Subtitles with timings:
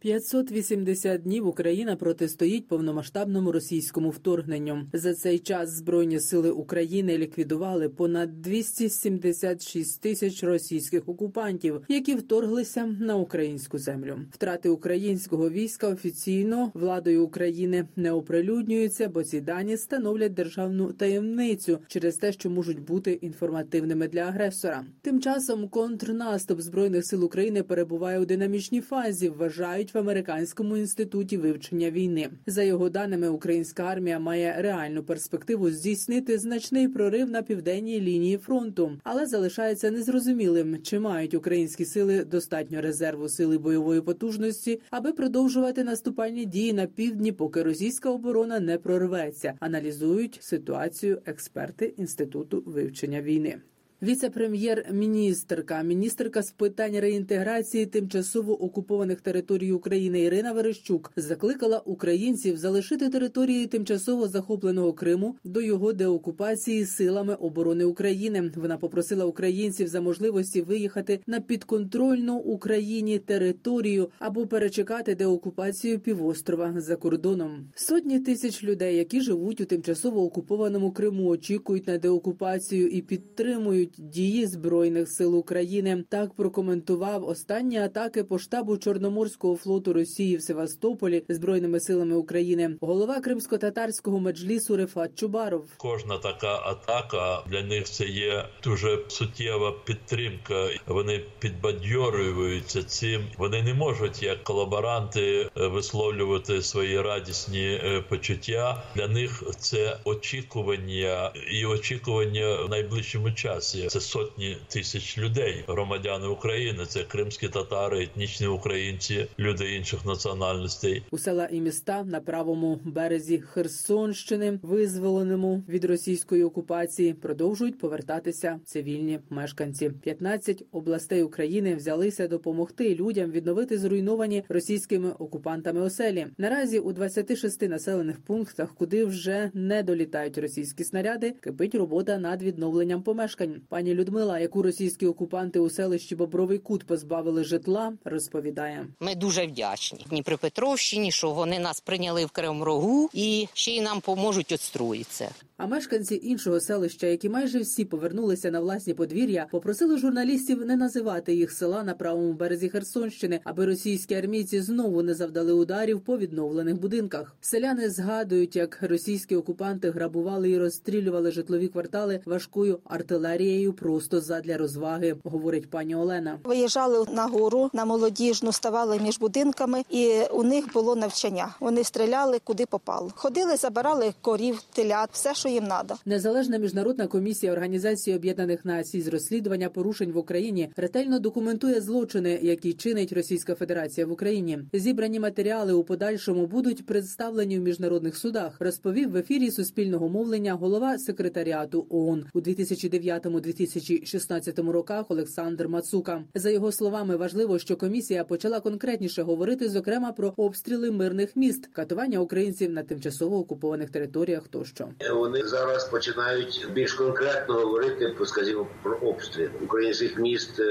[0.00, 4.86] 580 днів Україна протистоїть повномасштабному російському вторгненню.
[4.92, 13.16] За цей час збройні сили України ліквідували понад 276 тисяч російських окупантів, які вторглися на
[13.16, 14.18] українську землю.
[14.30, 22.16] Втрати українського війська офіційно владою України не оприлюднюються, бо ці дані становлять державну таємницю через
[22.16, 24.84] те, що можуть бути інформативними для агресора.
[25.02, 29.28] Тим часом контрнаступ збройних сил України перебуває у динамічній фазі.
[29.28, 32.30] Вважають в американському інституті вивчення війни.
[32.46, 38.92] За його даними, українська армія має реальну перспективу здійснити значний прорив на південній лінії фронту,
[39.04, 46.44] але залишається незрозумілим, чи мають українські сили достатньо резерву сили бойової потужності, аби продовжувати наступальні
[46.44, 49.54] дії на півдні, поки російська оборона не прорветься.
[49.60, 53.56] Аналізують ситуацію експерти інституту вивчення війни.
[54.02, 63.66] Віце-прем'єр-міністерка, міністерка з питань реінтеграції тимчасово окупованих територій України Ірина Верещук закликала українців залишити території
[63.66, 68.52] тимчасово захопленого Криму до його деокупації силами оборони України.
[68.56, 76.96] Вона попросила українців за можливості виїхати на підконтрольну Україні територію або перечекати деокупацію півострова за
[76.96, 77.68] кордоном.
[77.74, 84.46] Сотні тисяч людей, які живуть у тимчасово окупованому Криму, очікують на деокупацію і підтримують дії
[84.46, 86.04] збройних сил України.
[86.08, 92.76] Так прокоментував останні атаки по штабу Чорноморського флоту Росії в Севастополі збройними силами України.
[92.80, 95.64] Голова кримсько-татарського меджлісу Рефат Чубаров.
[95.76, 100.68] Кожна така атака для них це є дуже суттєва підтримка.
[100.86, 103.22] Вони підбадьорюються цим.
[103.38, 108.82] Вони не можуть як колаборанти висловлювати свої радісні е, почуття.
[108.96, 113.79] Для них це очікування і очікування в найближчому часі.
[113.88, 116.86] Це сотні тисяч людей, громадяни України.
[116.86, 121.02] Це кримські татари, етнічні українці, люди інших національностей.
[121.10, 129.20] У села і міста на правому березі Херсонщини, визволеному від російської окупації, продовжують повертатися цивільні
[129.30, 129.90] мешканці.
[129.90, 136.26] 15 областей України взялися допомогти людям відновити зруйновані російськими окупантами оселі.
[136.38, 143.02] Наразі у 26 населених пунктах, куди вже не долітають російські снаряди, кипить робота над відновленням
[143.02, 143.60] помешкань.
[143.70, 150.06] Пані Людмила, яку російські окупанти у селищі Бобровий Кут позбавили житла, розповідає: ми дуже вдячні
[150.10, 155.30] Дніпропетровщині, що вони нас прийняли в Кремрогу і ще й нам поможуть отстроїтися.
[155.62, 161.34] А мешканці іншого селища, які майже всі повернулися на власні подвір'я, попросили журналістів не називати
[161.34, 166.80] їх села на правому березі Херсонщини, аби російські армійці знову не завдали ударів по відновлених
[166.80, 167.36] будинках.
[167.40, 175.16] Селяни згадують, як російські окупанти грабували і розстрілювали житлові квартали важкою артилерією просто задля розваги,
[175.24, 176.38] говорить пані Олена.
[176.44, 181.56] Виїжджали на гору на молодіжну, ставали між будинками, і у них було навчання.
[181.60, 183.12] Вони стріляли куди попало.
[183.14, 185.98] Ходили, забирали корів, телят, все, що їм треба.
[186.06, 192.72] Незалежна міжнародна комісія Організації Об'єднаних Націй з розслідування порушень в Україні ретельно документує злочини, які
[192.72, 194.58] чинить Російська Федерація в Україні.
[194.72, 198.56] Зібрані матеріали у подальшому будуть представлені в міжнародних судах.
[198.60, 205.04] Розповів в ефірі суспільного мовлення голова секретаріату ООН у 2009-2016 роках.
[205.08, 211.36] Олександр Мацука за його словами важливо, що комісія почала конкретніше говорити, зокрема про обстріли мирних
[211.36, 214.88] міст, катування українців на тимчасово окупованих територіях тощо.
[215.14, 220.62] Вони зараз починають більш конкретно говорити, скажімо, про обстріл українських міст.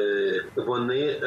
[0.56, 1.22] Вони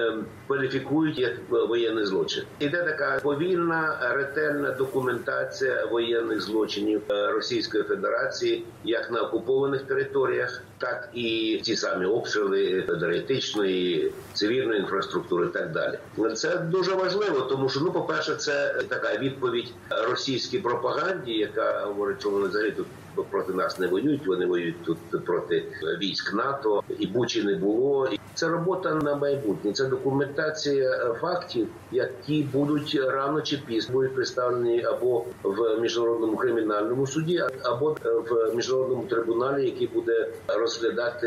[0.47, 2.43] кваліфікують як воєнний злочин.
[2.59, 11.61] Іде така повільна ретельна документація воєнних злочинів Російської Федерації, як на окупованих територіях, так і
[11.63, 15.47] ті самі обстріли енергетичної, цивільної інфраструктури.
[15.47, 15.99] і Так далі,
[16.35, 19.73] це дуже важливо, тому що ну, по перше, це така відповідь
[20.11, 22.87] російській пропаганді, яка говорить, що вони взагалі тут
[23.31, 24.27] проти нас не воюють.
[24.27, 25.65] Вони воюють тут проти
[26.01, 28.09] військ НАТО і Бучі не було.
[28.35, 29.73] Це робота на майбутнє.
[29.73, 37.45] Це документація фактів, які будуть рано чи пізно будуть представлені або в міжнародному кримінальному суді,
[37.63, 40.72] або в міжнародному трибуналі, який буде розглядати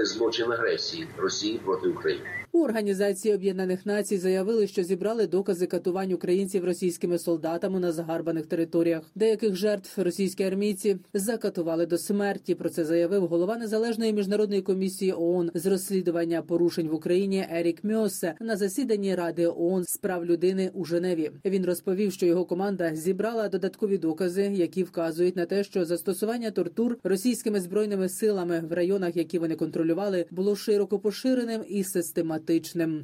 [0.05, 2.44] злочин агресії Росії проти України.
[2.55, 9.01] У організації Об'єднаних Націй заявили, що зібрали докази катувань українців російськими солдатами на загарбаних територіях.
[9.15, 12.55] Деяких жертв російські армійці закатували до смерті.
[12.55, 18.35] Про це заявив голова незалежної міжнародної комісії ООН з розслідування порушень в Україні Ерік Мьосе
[18.41, 21.31] на засіданні Ради ООН з прав людини у Женеві.
[21.45, 26.97] Він розповів, що його команда зібрала додаткові докази, які вказують на те, що застосування тортур
[27.03, 32.44] російськими збройними силами в районах, які вони контролювали, було широко поширеним і систематичним.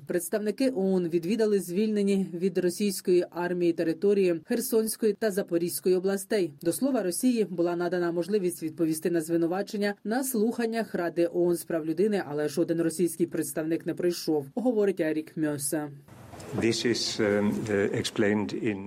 [0.07, 6.53] Представники ООН відвідали звільнені від російської армії території Херсонської та Запорізької областей.
[6.61, 11.85] До слова Росії була надана можливість відповісти на звинувачення на слуханнях Ради ООН з прав
[11.85, 14.45] людини, але жоден російський представник не прийшов.
[14.55, 15.89] Говорить Ерік Мьоса.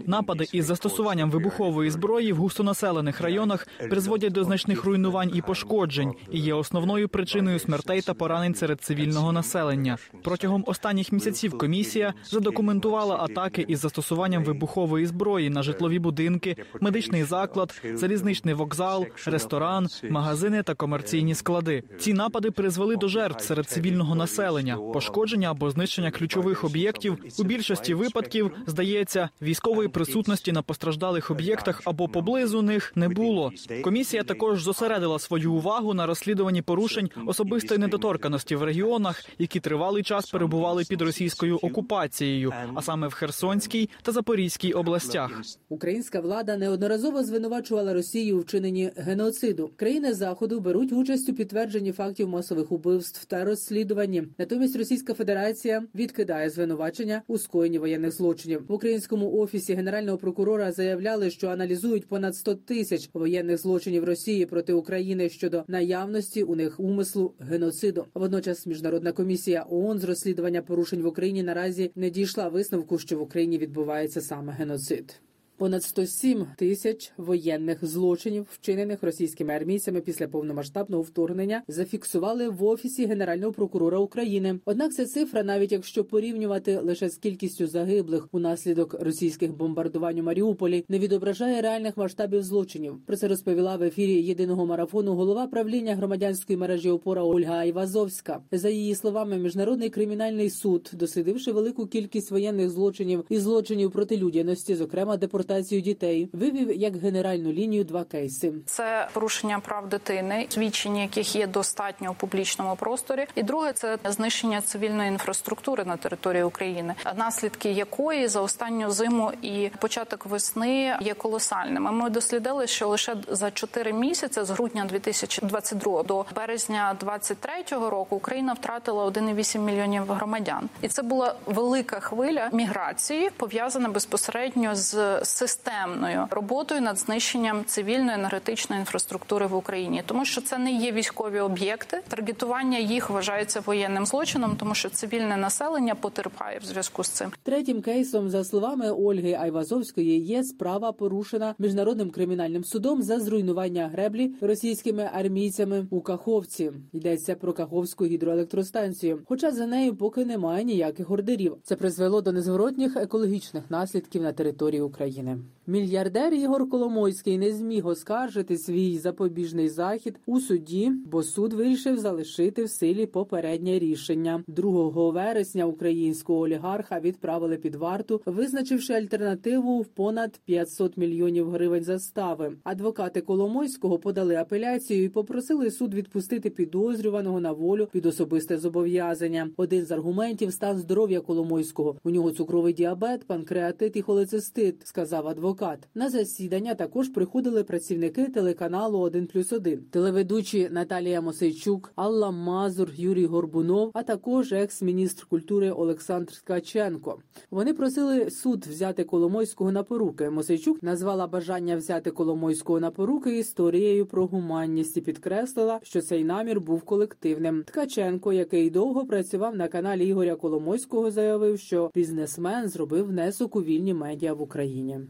[0.07, 6.39] Напади із застосуванням вибухової зброї в густонаселених районах призводять до значних руйнувань і пошкоджень і
[6.39, 9.99] є основною причиною смертей та поранень серед цивільного населення.
[10.23, 17.83] Протягом останніх місяців комісія задокументувала атаки із застосуванням вибухової зброї на житлові будинки, медичний заклад,
[17.95, 21.83] залізничний вокзал, ресторан, магазини та комерційні склади.
[21.99, 27.19] Ці напади призвели до жертв серед цивільного населення, пошкодження або знищення ключових об'єктів.
[27.39, 33.53] У більшості випадків здається, військової присутності на постраждалих об'єктах або поблизу них не було.
[33.85, 40.31] Комісія також зосередила свою увагу на розслідуванні порушень особистої недоторканості в регіонах, які тривалий час
[40.31, 45.43] перебували під російською окупацією, а саме в Херсонській та Запорізькій областях.
[45.69, 49.71] Українська влада неодноразово звинувачувала Росію у вчиненні геноциду.
[49.77, 54.23] Країни заходу беруть участь у підтвердженні фактів масових убивств та розслідуванні.
[54.39, 58.65] Натомість Російська Федерація відкидає звинувачення у скоєнні воєнних злочинів.
[58.69, 64.73] В українському офісі генерального прокурора заявляли, що аналізують понад 100 тисяч воєнних злочинів Росії проти
[64.73, 68.05] України щодо наявності у них умислу геноциду.
[68.15, 73.23] Водночас міжнародна комісія ООН з розслідування порушень в Україні наразі не дійшла висновку, що в
[73.23, 75.21] Україні відбувається саме геноцид.
[75.57, 83.53] Понад 107 тисяч воєнних злочинів, вчинених російськими армійцями після повномасштабного вторгнення, зафіксували в офісі генерального
[83.53, 84.59] прокурора України.
[84.65, 90.85] Однак ця цифра, навіть якщо порівнювати лише з кількістю загиблих унаслідок російських бомбардувань у Маріуполі,
[90.89, 92.99] не відображає реальних масштабів злочинів.
[93.07, 98.41] Про це розповіла в ефірі єдиного марафону голова правління громадянської мережі опора Ольга Айвазовська.
[98.53, 104.75] За її словами, міжнародний кримінальний суд, дослідивши велику кількість воєнних злочинів і злочинів проти людяності,
[104.75, 108.53] зокрема депортацію дітей, вивів як генеральну лінію два кейси.
[108.67, 113.27] Це порушення прав дитини, свідчення яких є достатньо у публічному просторі.
[113.35, 119.71] І друге це знищення цивільної інфраструктури на території України, наслідки якої за останню зиму і
[119.81, 121.93] початок весни є колосальними.
[121.93, 128.53] Ми дослідили, що лише за 4 місяці з грудня 2022 до березня 2023 року Україна
[128.53, 136.81] втратила 1,8 мільйонів громадян, і це була велика хвиля міграції, пов'язана безпосередньо з системною роботою
[136.81, 142.01] над знищенням цивільної енергетичної інфраструктури в Україні, тому що це не є військові об'єкти.
[142.09, 147.31] Таргетування їх вважається воєнним злочином, тому що цивільне населення потерпає в зв'язку з цим.
[147.43, 154.35] Третім кейсом, за словами Ольги Айвазовської, є справа порушена міжнародним кримінальним судом за зруйнування греблі
[154.41, 156.73] російськими армійцями у Каховці.
[156.93, 159.21] Йдеться про Каховську гідроелектростанцію.
[159.29, 161.57] Хоча за нею поки немає ніяких ордерів.
[161.63, 165.24] Це призвело до незворотніх екологічних наслідків на території України.
[165.67, 172.65] Мільярдер Ігор Коломойський не зміг оскаржити свій запобіжний захід у суді, бо суд вирішив залишити
[172.65, 174.45] в силі попереднє рішення.
[174.47, 182.53] 2 вересня українського олігарха відправили під варту, визначивши альтернативу в понад 500 мільйонів гривень застави.
[182.65, 189.51] Адвокати Коломойського подали апеляцію і попросили суд відпустити підозрюваного на волю під особисте зобов'язання.
[189.57, 191.97] Один з аргументів стан здоров'я Коломойського.
[192.05, 195.89] У нього цукровий діабет, панкреатит і холецистит, сказав адвокат.
[195.95, 199.79] На засідання також приходили працівники телеканалу «1 плюс 1».
[199.91, 207.19] телеведучі Наталія Мосейчук, Алла Мазур, Юрій Горбунов, а також екс-міністр культури Олександр Ткаченко.
[207.51, 210.31] Вони просили суд взяти Коломойського на поруки.
[210.31, 216.61] Мосейчук назвала бажання взяти Коломойського на поруки історією про гуманність і підкреслила, що цей намір
[216.61, 217.63] був колективним.
[217.67, 223.95] Ткаченко, який довго працював на каналі Ігоря Коломойського, заявив, що бізнесмен зробив внесок у вільні
[223.95, 225.01] медіа в Україні.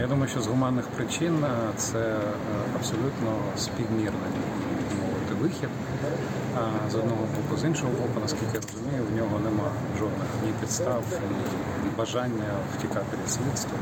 [0.00, 1.44] Я думаю, що з гуманних причин
[1.76, 2.16] це
[2.76, 4.30] абсолютно співмірний
[5.00, 5.68] мовити вихід.
[6.92, 11.04] З одного боку, з іншого боку, наскільки я розумію, в нього нема жодних ні підстав,
[11.84, 13.78] ні бажання втікати від слідства.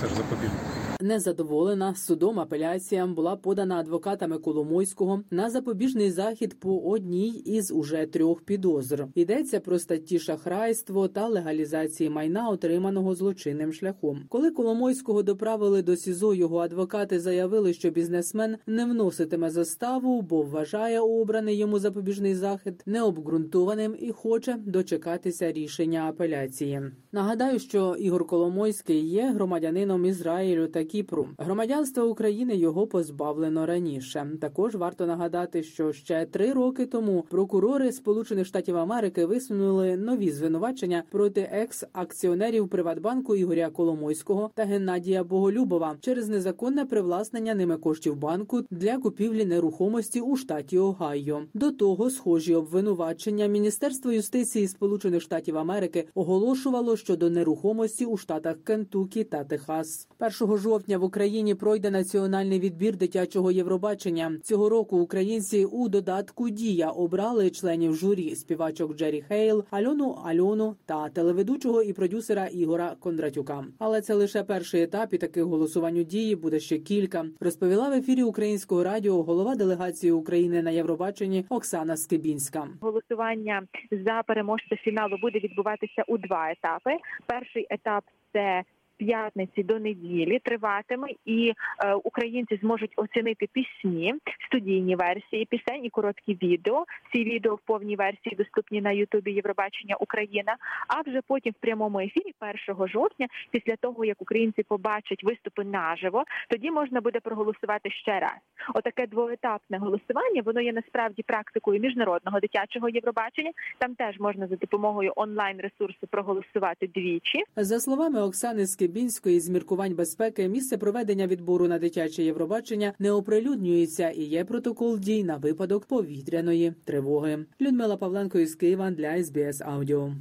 [0.00, 0.91] Це ж запобіжник.
[1.02, 8.42] Незадоволена судом апеляція була подана адвокатами Коломойського на запобіжний захід по одній із уже трьох
[8.42, 9.06] підозр.
[9.14, 14.24] Йдеться про статті шахрайство та легалізації майна, отриманого злочинним шляхом.
[14.28, 21.00] Коли Коломойського доправили до СІЗО, його адвокати заявили, що бізнесмен не вноситиме заставу, бо вважає
[21.00, 26.82] обраний йому запобіжний захід необґрунтованим і хоче дочекатися рішення апеляції.
[27.12, 31.28] Нагадаю, що Ігор Коломойський є громадянином Ізраїлю та Кіпру.
[31.38, 34.26] Громадянства України його позбавлено раніше.
[34.40, 41.02] Також варто нагадати, що ще три роки тому прокурори Сполучених Штатів Америки висунули нові звинувачення
[41.10, 48.98] проти екс-акціонерів Приватбанку Ігоря Коломойського та Геннадія Боголюбова через незаконне привласнення ними коштів банку для
[48.98, 51.42] купівлі нерухомості у штаті Огайо.
[51.54, 59.24] До того схожі обвинувачення Міністерство юстиції Сполучених Штатів Америки оголошувало щодо нерухомості у штатах Кентукі
[59.24, 60.08] та Техас.
[60.40, 64.38] 1 жовтня в Україні пройде національний відбір дитячого Євробачення.
[64.42, 71.08] Цього року українці у додатку Дія обрали членів журі співачок Джері Хейл, Альону Альону та
[71.08, 73.64] телеведучого і продюсера Ігора Кондратюка.
[73.78, 77.24] Але це лише перший етап, і таких голосувань у Дії буде ще кілька.
[77.40, 82.68] Розповіла в ефірі українського радіо голова делегації України на Євробаченні Оксана Скибінська.
[82.80, 86.90] Голосування за переможця фіналу буде відбуватися у два етапи.
[87.26, 88.62] Перший етап це
[88.96, 91.52] п'ятниці до неділі триватиме, і
[91.84, 94.14] е, українці зможуть оцінити пісні,
[94.46, 96.84] студійні версії пісень і короткі відео.
[97.12, 100.56] Ці відео в повній версії доступні на Ютубі Євробачення Україна.
[100.88, 102.34] А вже потім в прямому ефірі,
[102.68, 108.38] 1 жовтня, після того як українці побачать виступи наживо, тоді можна буде проголосувати ще раз.
[108.74, 110.42] Отаке двоетапне голосування.
[110.44, 113.50] Воно є насправді практикою міжнародного дитячого Євробачення.
[113.78, 117.44] Там теж можна за допомогою онлайн ресурсу проголосувати двічі.
[117.56, 124.10] За словами Оксани Скибінської, з міркувань безпеки місце проведення відбору на дитяче Євробачення не оприлюднюється
[124.10, 127.44] і є протокол дій на випадок повітряної тривоги.
[127.60, 130.12] Людмила Павленко із Києва для СБС Аудіо.